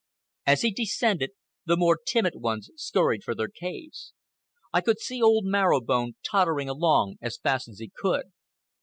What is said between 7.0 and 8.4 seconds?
as fast as he could.